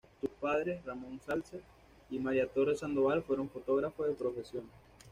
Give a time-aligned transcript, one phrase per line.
[0.19, 1.61] Sus padres, Ramón Zalce
[2.09, 4.63] y María Torres Sandoval, fueron fotógrafos de profesión.